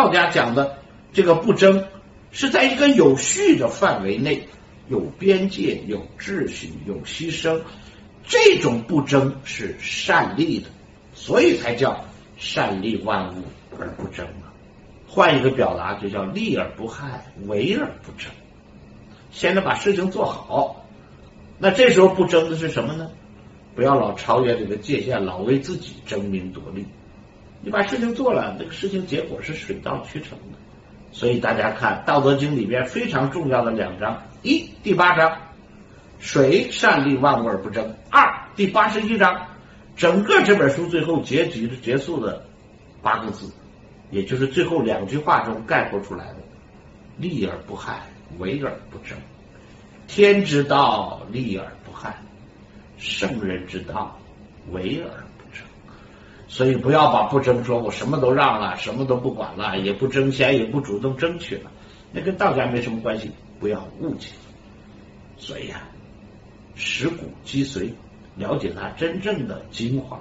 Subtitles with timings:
[0.00, 0.78] 道家讲的
[1.12, 1.84] 这个不争，
[2.32, 4.48] 是在一个有序的范围内，
[4.88, 7.60] 有边界、有秩序、有牺牲，
[8.26, 10.68] 这种不争是善利的，
[11.12, 12.06] 所以才叫
[12.38, 13.42] 善利万物
[13.78, 14.48] 而不争啊。
[15.06, 18.30] 换一个表达，就叫利而不害，为而不争。
[19.30, 20.86] 现在把事情做好，
[21.58, 23.10] 那这时候不争的是什么呢？
[23.74, 26.86] 不要老超越这个界限，老为自己争名夺利。
[27.62, 30.58] 你把事情做了，这个事情结果是水到渠成的。
[31.12, 35.36] 所以大家看《道德经》里边非常重要的两章：一第八章，
[36.18, 39.48] 水善利万物而不争；二第八十一章，
[39.96, 42.44] 整个这本书最后结局的结束的
[43.02, 43.52] 八个字，
[44.10, 46.36] 也就是最后两句话中概括出来的：
[47.18, 48.00] 利而不害，
[48.38, 49.18] 为而不争。
[50.06, 52.16] 天之道，利而不害。
[52.98, 54.18] 圣人之道，
[54.70, 55.10] 为而。
[56.52, 61.70] 所以不要把不争说我什么都让了，什么都不管了，也不争先，也不主动争取了，
[62.10, 63.30] 那跟道家没什么关系。
[63.60, 64.30] 不要误解。
[65.38, 65.88] 所以啊，
[66.74, 67.92] 识骨积髓，
[68.34, 70.20] 了解它真正的精华。